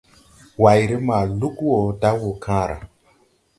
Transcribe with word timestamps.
Wayre 0.61 0.95
ma 1.07 1.17
lug 1.39 1.57
wo 1.69 1.77
da 2.01 2.09
woo 2.19 2.35
kããra. 2.43 2.77